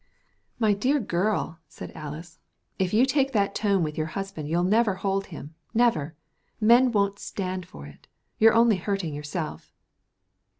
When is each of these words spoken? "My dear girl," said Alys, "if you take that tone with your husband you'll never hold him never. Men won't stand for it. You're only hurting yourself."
"My 0.57 0.73
dear 0.73 0.99
girl," 0.99 1.59
said 1.67 1.91
Alys, 1.91 2.39
"if 2.79 2.91
you 2.91 3.05
take 3.05 3.33
that 3.33 3.53
tone 3.53 3.83
with 3.83 3.99
your 3.99 4.07
husband 4.17 4.49
you'll 4.49 4.63
never 4.63 4.95
hold 4.95 5.27
him 5.27 5.53
never. 5.75 6.15
Men 6.59 6.91
won't 6.91 7.19
stand 7.19 7.67
for 7.67 7.85
it. 7.85 8.07
You're 8.39 8.55
only 8.55 8.77
hurting 8.77 9.13
yourself." 9.13 9.71